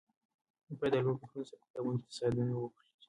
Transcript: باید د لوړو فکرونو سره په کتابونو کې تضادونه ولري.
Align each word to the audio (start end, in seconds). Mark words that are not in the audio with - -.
باید 0.79 0.93
د 0.93 0.97
لوړو 1.03 1.19
فکرونو 1.21 1.47
سره 1.49 1.57
په 1.61 1.65
کتابونو 1.67 1.97
کې 2.01 2.07
تضادونه 2.11 2.53
ولري. 2.55 2.87